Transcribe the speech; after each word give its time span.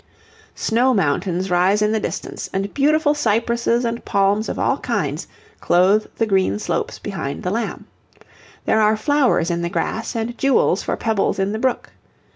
Snow 0.55 0.95
mountains 0.95 1.51
rise 1.51 1.79
in 1.83 1.91
the 1.91 1.99
distance, 1.99 2.49
and 2.51 2.73
beautiful 2.73 3.13
cypresses 3.13 3.85
and 3.85 4.03
palms 4.03 4.49
of 4.49 4.57
all 4.57 4.79
kinds 4.79 5.27
clothe 5.59 6.07
the 6.17 6.25
green 6.25 6.57
slopes 6.57 6.97
behind 6.97 7.43
the 7.43 7.51
Lamb. 7.51 7.85
There 8.65 8.81
are 8.81 8.97
flowers 8.97 9.51
in 9.51 9.61
the 9.61 9.69
grass 9.69 10.15
and 10.15 10.35
jewels 10.39 10.81
for 10.81 10.97
pebbles 10.97 11.37
in 11.37 11.51
the 11.51 11.59
brook. 11.59 11.91